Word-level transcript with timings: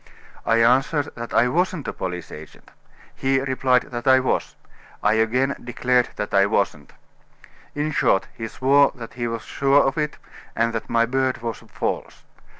I 0.47 0.63
answered 0.63 1.09
that 1.13 1.31
I 1.31 1.47
wasn't 1.47 1.87
a 1.87 1.93
police 1.93 2.31
agent. 2.31 2.71
He 3.15 3.39
replied 3.39 3.83
that 3.91 4.07
I 4.07 4.19
was. 4.19 4.55
I 5.03 5.13
again 5.13 5.55
declared 5.63 6.09
that 6.15 6.33
I 6.33 6.47
wasn't. 6.47 6.93
In 7.75 7.91
short, 7.91 8.25
he 8.35 8.47
swore 8.47 8.91
that 8.95 9.13
he 9.13 9.27
was 9.27 9.43
sure 9.43 9.83
of 9.83 9.99
it, 9.99 10.17
and 10.55 10.73
that 10.73 10.89
my 10.89 11.05
beard 11.05 11.43
was 11.43 11.59
false. 11.71 12.23